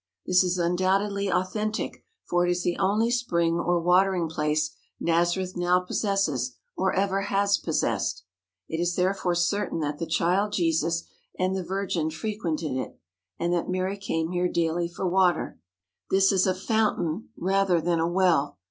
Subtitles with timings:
[0.25, 5.79] This is undoubtedly authentic, for it is the only spring or watering place Nazareth now
[5.79, 8.23] possesses or ever has possessed.
[8.67, 11.03] It is therefore certain that the child Jesus
[11.37, 12.97] and the Virgin frequented it,
[13.37, 15.59] and that Mary came here daily for water.
[16.09, 18.57] This is a fountain rather than a well.